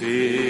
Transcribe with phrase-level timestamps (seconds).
[0.00, 0.45] Jesús.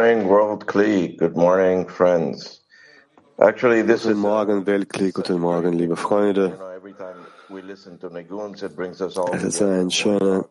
[0.00, 1.18] Morning, World Kli.
[1.18, 2.60] Good morning, friends.
[3.38, 5.12] Actually, this Guten is Morgen, Weltkli.
[5.12, 6.58] Guten Morgen, liebe Freunde.
[9.32, 10.46] Es ist ein in schöner,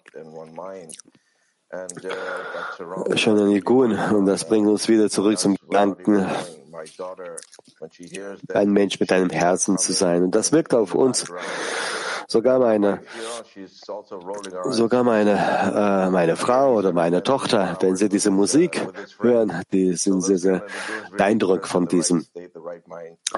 [2.77, 6.27] uh, schöner Nigun und das bringt uns wieder zurück zum Gedanken,
[8.53, 10.23] ein Mensch mit einem Herzen zu sein.
[10.23, 11.25] Und das wirkt auf uns.
[12.31, 12.99] Sogar meine,
[14.63, 18.87] also sogar meine, äh, meine Frau oder meine Tochter, wenn sie diese Musik
[19.19, 20.63] hören, die sind sehr, sehr
[21.17, 22.27] beeindruckt von diesem,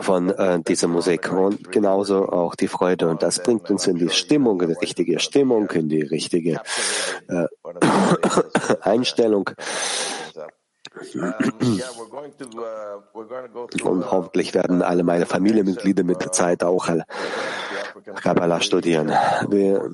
[0.02, 1.32] von äh, dieser Musik.
[1.32, 3.08] und genauso auch die Freude.
[3.08, 6.60] Und das bringt uns in die Stimmung, in die richtige Stimmung, in die richtige
[7.30, 7.46] äh,
[8.82, 9.52] Einstellung.
[13.84, 16.90] Und uh, hoffentlich werden alle meine Familienmitglieder mit der Zeit auch
[18.16, 19.08] Kabbalah studieren.
[19.48, 19.90] Wir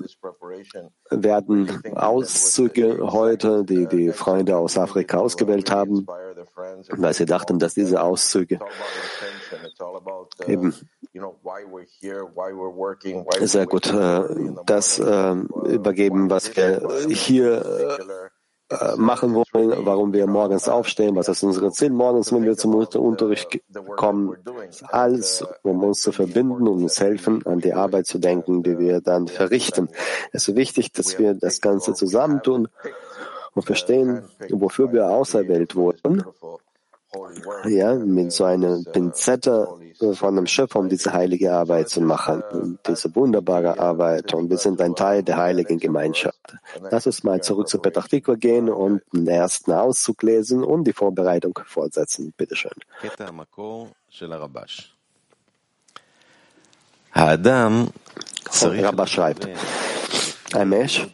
[1.10, 6.04] werden Auszüge heute, die die Freunde aus Afrika ausgewählt haben,
[6.90, 10.74] weil sie dachten, dass diese Auszüge uh, eben
[13.40, 14.22] sehr gut äh,
[14.66, 15.48] das morning.
[15.64, 18.37] äh, übergeben, was wir hier äh,
[18.96, 23.00] machen wollen, warum wir morgens aufstehen, was ist unser Ziel morgens, wenn wir zum Unter-
[23.00, 23.60] Unterricht
[23.96, 24.36] kommen.
[24.88, 29.00] Alles, um uns zu verbinden und uns helfen, an die Arbeit zu denken, die wir
[29.00, 29.88] dann verrichten.
[30.32, 32.68] Es ist wichtig, dass wir das Ganze zusammentun
[33.54, 36.22] und verstehen, wofür wir auserwählt wurden
[37.64, 39.68] ja, mit so einer Pinzette
[40.14, 44.34] von einem Schöpfer, um diese heilige Arbeit zu machen, diese wunderbare Arbeit.
[44.34, 46.56] Und wir sind ein Teil der heiligen Gemeinschaft.
[46.90, 51.58] Lass uns mal zurück zu Petachtikwa gehen und den ersten Auszug lesen und die Vorbereitung
[51.64, 52.32] fortsetzen.
[52.36, 52.72] Bitte schön.
[58.70, 59.48] Rabba schreibt,
[60.54, 61.06] ein Mensch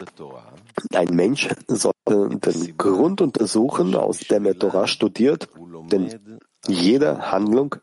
[0.93, 5.49] ein Mensch sollte den Grund untersuchen, aus dem er Torah studiert,
[5.91, 7.77] denn jede Handlung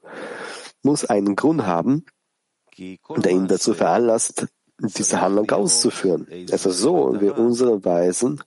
[0.83, 2.05] muss einen Grund haben,
[2.77, 4.47] der ihn dazu veranlasst,
[4.79, 6.27] diese Handlung auszuführen.
[6.49, 8.41] Es ist so, wie unseren Weisen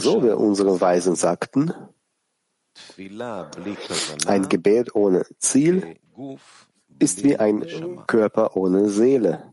[0.00, 1.72] so wir unsere Weisen sagten,
[4.26, 5.96] ein Gebet ohne Ziel
[6.98, 9.52] ist wie ein Körper ohne Seele.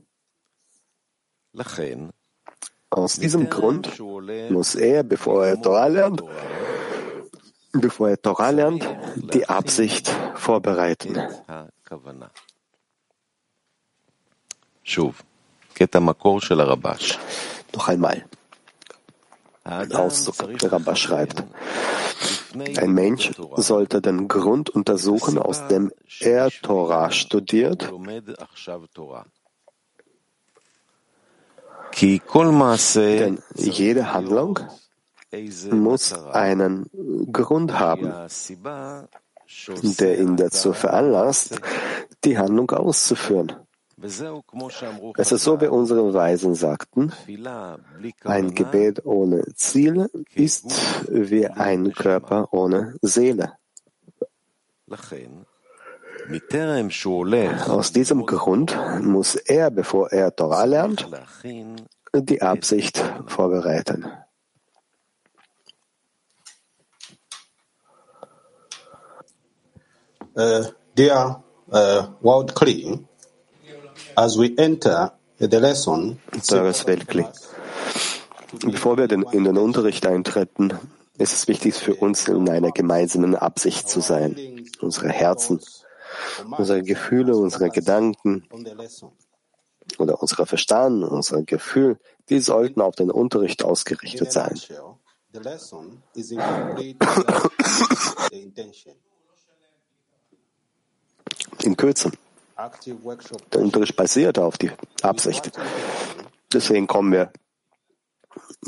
[2.89, 3.99] Aus diesem Grund
[4.49, 6.23] muss er, bevor er Torah lernt,
[7.73, 8.87] bevor er Torah lernt,
[9.33, 11.19] die Absicht vorbereiten.
[17.73, 18.25] Noch einmal.
[19.65, 20.59] Auszug.
[20.59, 21.43] Der Rabba schreibt,
[22.55, 27.91] ein Mensch sollte den Grund untersuchen, aus dem er Torah studiert.
[32.95, 34.59] Denn jede Handlung
[35.71, 36.89] muss einen
[37.31, 38.13] Grund haben,
[39.99, 41.59] der ihn dazu veranlasst,
[42.23, 43.53] die Handlung auszuführen.
[44.01, 47.13] Es ist so, wie unsere Weisen sagten,
[48.25, 50.65] ein Gebet ohne Ziel ist
[51.09, 53.53] wie ein Körper ohne Seele.
[57.67, 61.07] Aus diesem Grund muss er, bevor er Torah lernt,
[62.13, 64.05] die Absicht vorbereiten.
[70.37, 70.65] Uh,
[70.97, 71.41] dear,
[71.71, 73.07] uh, world clean
[74.15, 77.25] as we enter the lesson, Teures Weltkli.
[78.65, 80.73] Bevor wir in den Unterricht eintreten,
[81.17, 84.65] ist es wichtig für uns, in einer gemeinsamen Absicht zu sein.
[84.81, 85.59] Unsere Herzen,
[86.57, 88.47] unsere Gefühle, unsere Gedanken
[89.97, 91.97] oder unser Verstand, unser Gefühl,
[92.29, 94.59] die sollten auf den Unterricht ausgerichtet sein.
[101.63, 102.11] In Kürze,
[102.57, 104.71] Der Unterricht basiert auf die
[105.01, 105.51] Absicht.
[106.53, 107.31] Deswegen kommen wir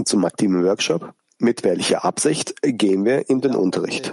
[0.04, 1.14] zum aktiven Workshop.
[1.40, 4.12] Mit welcher Absicht gehen wir in den Unterricht?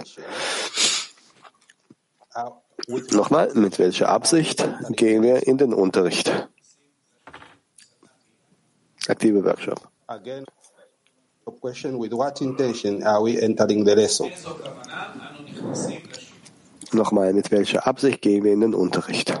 [3.11, 6.49] Nochmal, mit welcher Absicht gehen wir in den Unterricht?
[9.07, 9.87] Aktive Workshop.
[16.91, 19.33] Nochmal, mit welcher Absicht gehen wir in den Unterricht?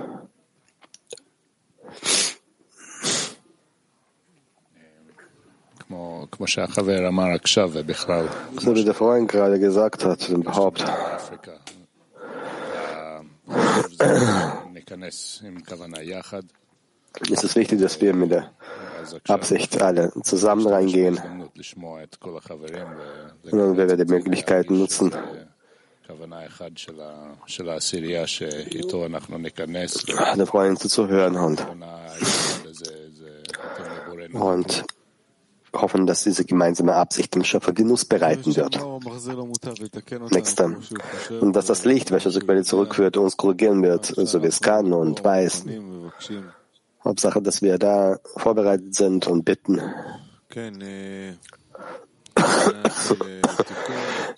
[8.59, 10.85] So wie der Freund gerade gesagt hat, überhaupt.
[10.85, 11.51] Haupt.
[17.31, 18.51] Es ist wichtig, dass wir mit der
[19.27, 21.17] Absicht alle zusammen reingehen.
[21.17, 21.51] Und
[23.51, 25.13] wir werden die Möglichkeiten nutzen.
[30.35, 31.65] Den Freunden zuzuhören und,
[34.33, 34.85] und
[35.81, 38.79] hoffen, dass diese gemeinsame Absicht dem Schöpfer Genuss bereiten wird.
[40.31, 40.75] Nächster.
[41.41, 44.93] Und dass das Licht, welches zur Quelle zurückführt, uns korrigieren wird, so wie es kann
[44.93, 45.65] und weiß.
[47.03, 49.81] Hauptsache, dass wir da vorbereitet sind und bitten.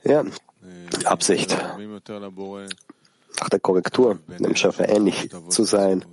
[0.03, 0.23] Ja,
[1.03, 1.57] Absicht,
[3.39, 6.05] nach der Korrektur, dem Schöpfer ähnlich zu sein,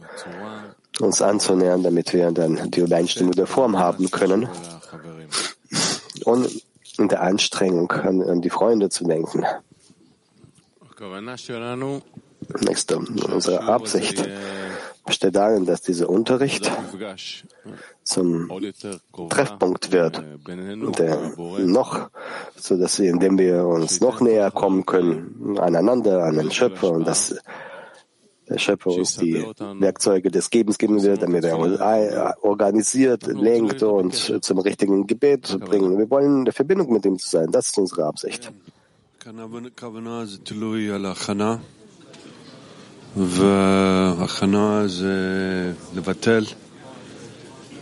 [1.00, 4.48] uns anzunähern, damit wir dann die Übereinstimmung der Form haben können
[6.24, 6.62] und
[6.98, 9.44] in der Anstrengung an, an die Freunde zu denken.
[12.60, 14.28] Nächste, unsere Absicht.
[15.06, 16.70] Besteht darin, dass dieser Unterricht
[18.04, 18.50] zum
[19.28, 20.22] Treffpunkt wird,
[20.98, 22.08] der noch,
[22.56, 27.06] so dass wir, indem wir uns noch näher kommen können, aneinander, an den Schöpfer und
[27.06, 27.36] dass
[28.49, 29.35] der Schöpfer uns die
[29.85, 31.79] Werkzeuge des Gebens geben wird, damit er uns
[32.41, 34.13] organisiert, lenkt und
[34.47, 35.97] zum richtigen Gebet bringen.
[35.97, 37.51] Wir wollen in der Verbindung mit ihm zu sein.
[37.51, 38.51] Das ist unsere Absicht.
[39.75, 41.57] כוונה זה תלוי על ההכנה,
[43.17, 46.45] והכנה זה לבטל,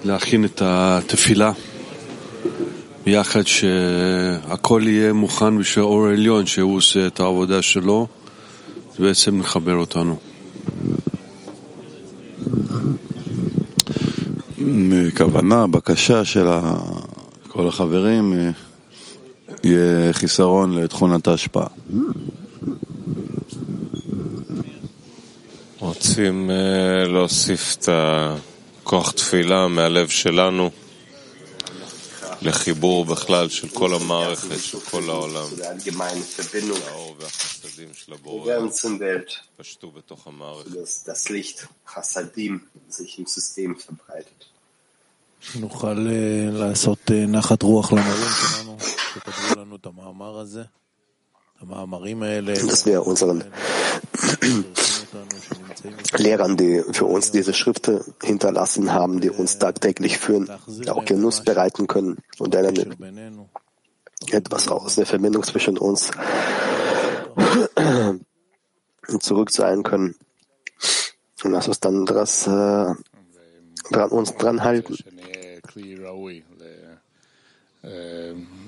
[0.05, 1.51] להכין את התפילה,
[3.05, 8.07] ביחד שהכל יהיה מוכן בשביל האור העליון, שהוא עושה את העבודה שלו,
[8.99, 10.15] ובעצם מחבר אותנו.
[14.72, 16.78] מכוונה, בקשה של ה-
[17.48, 18.50] כל החברים, אה,
[19.64, 21.66] יהיה חיסרון לתכונת ההשפעה.
[25.78, 30.70] רוצים אה, להוסיף את הכוח תפילה מהלב שלנו
[32.42, 35.44] לחיבור בכלל של כל המערכת, של כל העולם.
[36.88, 38.44] האור והחסדים של הבורא
[39.56, 40.70] פשטו בתוך המערכת.
[52.54, 53.44] dass wir unseren
[56.16, 60.48] Lehrern, die für uns diese Schriften hinterlassen haben, die uns tagtäglich führen,
[60.88, 62.96] auch Genuss bereiten können und dann
[64.30, 66.10] etwas aus der Verbindung zwischen uns
[69.20, 70.14] zurück sein können.
[71.44, 72.94] Und lass uns dann das äh,
[73.90, 74.96] dran, uns dran halten.
[75.74, 76.64] כלי ראוי ל-
[77.84, 77.90] אה,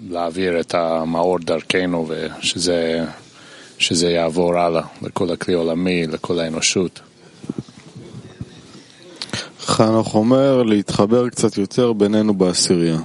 [0.09, 3.05] להעביר את המאור דרכנו ושזה
[3.79, 7.01] שזה יעבור הלאה לכל הכלי העולמי, לכל האנושות.
[9.61, 12.99] חנוך אומר להתחבר קצת יותר בינינו בעשירייה.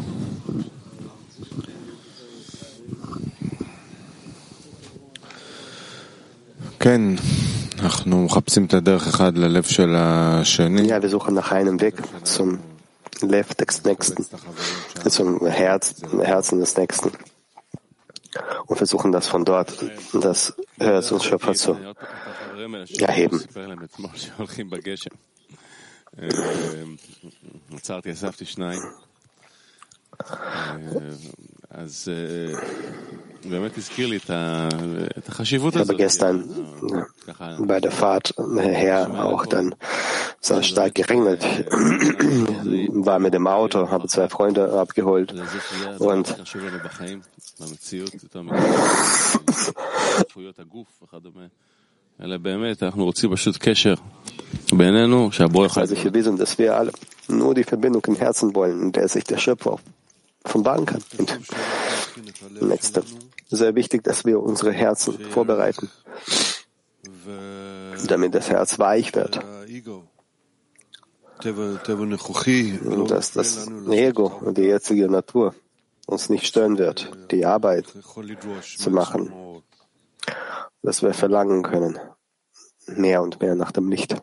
[6.80, 7.02] כן,
[7.80, 10.90] אנחנו מחפשים את הדרך אחד ללב של השני.
[10.90, 12.58] Ja, wir suchen nach einem Weg zum
[13.22, 14.26] Lev des Nächsten,
[15.10, 17.12] zum Herz, Herzen des Nächsten.
[18.68, 19.74] Und versuchen das von dort,
[20.14, 21.78] das Herz und Schöpfer zu
[23.00, 23.44] erheben.
[33.42, 33.54] Ich
[35.80, 36.68] habe gestern
[37.60, 39.76] bei der Fahrt her auch dann
[40.42, 41.44] so stark geregnet,
[42.90, 45.34] war mit dem Auto, habe zwei Freunde abgeholt
[46.00, 46.38] und
[55.78, 56.92] also hier wissen, dass wir alle
[57.30, 59.80] nur die Verbindung im Herzen wollen, in der sich der Schöpfer
[60.44, 61.02] offenbaren kann.
[61.18, 61.40] Und
[62.60, 63.04] letzte
[63.50, 65.90] sehr wichtig, dass wir unsere Herzen vorbereiten,
[68.08, 69.44] damit das Herz weich wird.
[72.86, 75.56] Und dass das Ego und die jetzige Natur
[76.06, 79.32] uns nicht stören wird, die Arbeit zu machen,
[80.82, 82.00] dass wir verlangen können,
[82.88, 84.16] mehr und mehr nach dem Licht.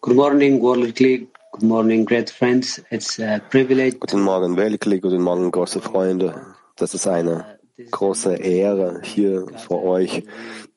[0.00, 1.33] Good morning, World League.
[1.54, 2.82] Good morning, great friends.
[2.90, 4.00] It's a privilege.
[4.00, 6.34] Guten Morgen, Weltklick, guten Morgen, große Freunde.
[6.74, 7.60] Das ist eine
[7.92, 10.24] große Ehre, hier vor euch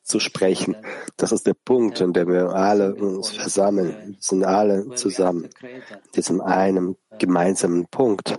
[0.04, 0.76] zu sprechen.
[1.16, 3.92] Das ist der Punkt, in dem wir alle uns versammeln.
[4.06, 5.48] Wir sind alle zusammen.
[5.62, 8.38] In diesem einen gemeinsamen Punkt,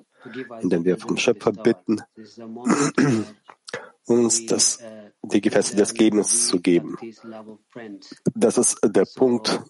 [0.61, 1.99] in dem wir vom Schöpfer bitten,
[4.05, 4.79] uns das,
[5.23, 6.97] die Gefäße des Gebens zu geben.
[8.33, 9.61] Das ist der Punkt,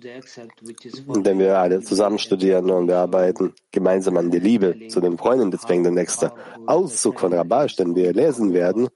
[0.00, 5.50] dem wir alle zusammen studieren und wir arbeiten gemeinsam an die Liebe zu den Freunden.
[5.50, 6.32] Deswegen der nächste
[6.66, 8.88] Auszug von Rabash, den wir lesen werden,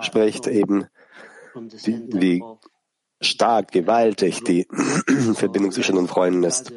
[0.00, 0.86] spricht eben,
[1.54, 2.42] wie, wie
[3.20, 4.66] stark, gewaltig die
[5.34, 6.72] Verbindung zwischen den Freunden ist.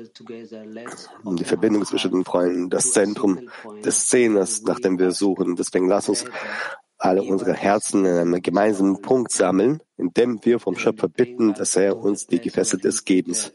[1.24, 3.50] Und die Verbindung zwischen den Freunden, das Zentrum
[3.84, 5.56] des Szenes, nach dem wir suchen.
[5.56, 6.26] Deswegen lass uns
[7.04, 11.98] alle unsere Herzen in einem gemeinsamen Punkt sammeln, indem wir vom Schöpfer bitten, dass er
[11.98, 13.52] uns die Gefäße des Gebens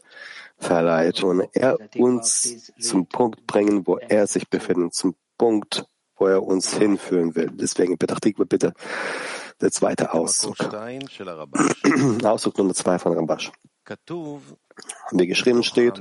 [0.59, 5.85] verleiht und er uns zum Punkt bringen, wo er sich befindet, zum Punkt,
[6.17, 7.49] wo er uns hinführen will.
[7.51, 8.73] Deswegen betrachtet wir bitte
[9.59, 10.57] der zweite Auszug.
[12.23, 13.51] Auszug Nummer zwei von Rambash.
[15.11, 15.99] Wie geschrieben steht,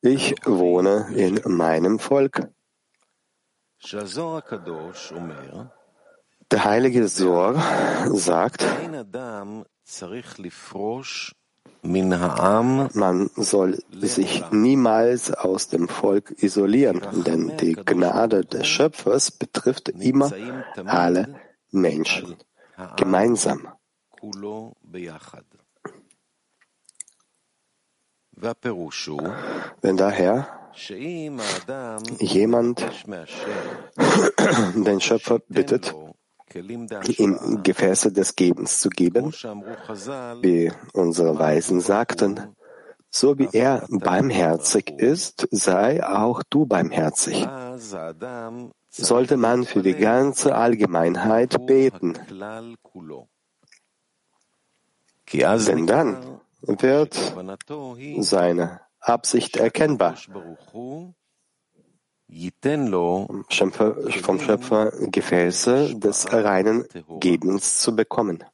[0.00, 2.48] ich wohne in meinem Volk.
[6.50, 7.62] Der heilige Sor
[8.12, 8.64] sagt,
[11.82, 20.32] man soll sich niemals aus dem Volk isolieren, denn die Gnade des Schöpfers betrifft immer
[20.86, 21.36] alle
[21.70, 22.36] Menschen
[22.96, 23.68] gemeinsam.
[29.82, 30.48] Wenn daher
[32.20, 32.86] jemand
[34.74, 35.94] den Schöpfer bittet,
[36.54, 39.32] ihm Gefäße des Gebens zu geben,
[40.42, 42.54] wie unsere Weisen sagten.
[43.10, 47.46] So wie er barmherzig ist, sei auch du barmherzig.
[48.90, 52.18] Sollte man für die ganze Allgemeinheit beten.
[55.32, 57.14] Denn dann wird
[58.20, 60.16] seine Absicht erkennbar,
[64.22, 66.84] vom Schöpfer Gefäße des reinen
[67.20, 68.44] Gebens zu bekommen.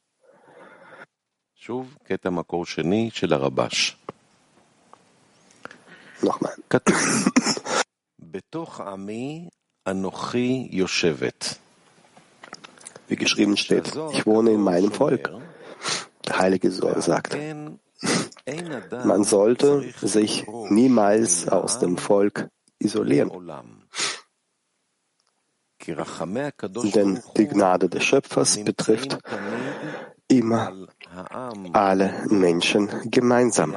[6.21, 6.55] Nochmal.
[13.07, 15.29] Wie geschrieben steht, ich wohne in meinem Volk.
[16.25, 17.37] Der Heilige Sohn sagt,
[19.05, 23.31] man sollte sich niemals aus dem Volk isolieren.
[25.87, 29.17] Denn die Gnade des Schöpfers betrifft
[30.27, 30.87] immer
[31.73, 33.75] alle Menschen gemeinsam.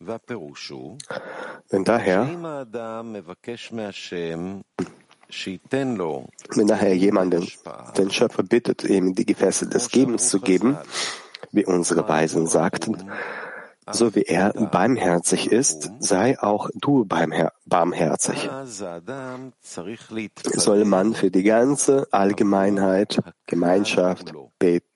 [0.00, 2.28] Wenn daher,
[6.50, 7.48] wenn daher jemand den,
[7.96, 10.76] den Schöpfer bittet, ihm die Gefäße des Gebens zu geben,
[11.52, 13.10] wie unsere Weisen sagten,
[13.90, 18.50] so wie er barmherzig ist, sei auch du barmherzig.
[20.42, 24.88] Soll man für die ganze Allgemeinheit, Gemeinschaft beten.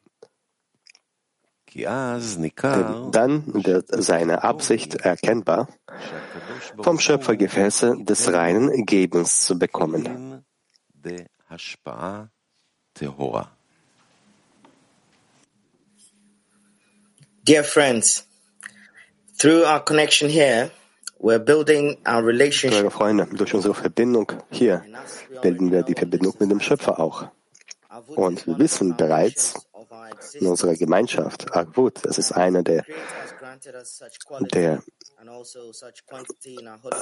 [3.12, 5.68] Dann wird seine Absicht erkennbar,
[6.82, 10.44] vom Schöpfer Gefäße des reinen Gebens zu bekommen.
[17.46, 18.27] Dear friends,
[19.38, 20.70] through our connection here,
[21.20, 22.82] we're building our relationship.
[22.82, 24.84] Liebe Freunde, durch unsere Verbindung hier
[25.42, 27.28] bilden wir die Verbindung mit dem Schöpfer auch.
[28.14, 29.54] Und wir wissen bereits
[30.34, 32.84] in unserer Gemeinschaft, Agvut, das ist einer der,
[34.52, 34.82] der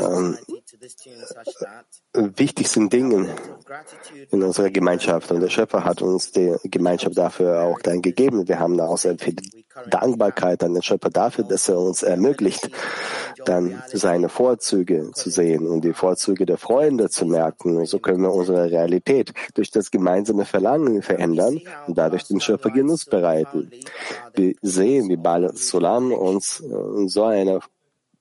[0.00, 0.38] ähm,
[2.36, 3.34] wichtigsten Dinge
[4.30, 5.30] in unserer Gemeinschaft.
[5.30, 8.48] Und der Schöpfer hat uns die Gemeinschaft dafür auch dann gegeben.
[8.48, 9.36] Wir haben auch sehr viel
[9.90, 12.70] Dankbarkeit an den Schöpfer dafür, dass er uns ermöglicht,
[13.44, 17.76] dann seine Vorzüge zu sehen und die Vorzüge der Freunde zu merken.
[17.76, 22.70] Und so können wir unsere Realität durch das gemeinsame Verlangen verändern und dadurch den Schöpfer
[22.70, 23.70] Genuss bereiten.
[24.34, 27.60] Wir sehen, wie Bal Sulam uns in so einer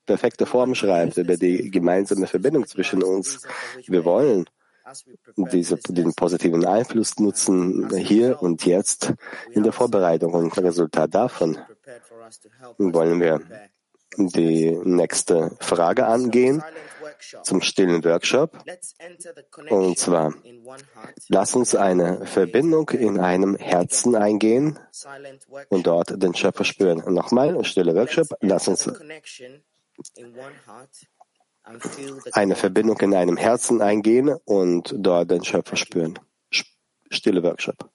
[0.05, 3.41] perfekte Form schreibt über die gemeinsame Verbindung zwischen uns.
[3.87, 4.45] Wir wollen
[5.35, 9.13] diese, den positiven Einfluss nutzen hier und jetzt
[9.51, 10.33] in der Vorbereitung.
[10.33, 11.57] Und Resultat davon
[12.77, 13.41] wollen wir
[14.17, 16.63] die nächste Frage angehen
[17.43, 18.57] zum stillen Workshop.
[19.69, 20.33] Und zwar,
[21.27, 24.79] lass uns eine Verbindung in einem Herzen eingehen
[25.69, 27.03] und dort den Schöpfer spüren.
[27.13, 28.89] Nochmal, stille Workshop, lass uns
[32.33, 36.19] eine Verbindung in einem Herzen eingehen und dort den Schöpfer spüren.
[37.09, 37.89] Stille Workshop.